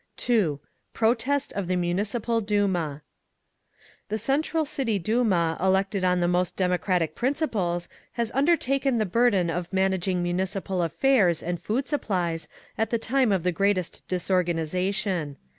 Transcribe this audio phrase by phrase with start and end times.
[0.17, 0.59] _2.
[0.93, 3.03] PROTEST OF THE MUNICIPAL DUMA
[4.09, 9.71] "The Central City Duma, elected on the most democratic principles, has undertaken the burden of
[9.71, 12.47] managing Municipal affairs and food supplies
[12.79, 15.37] at the time of the greatest disorganisation.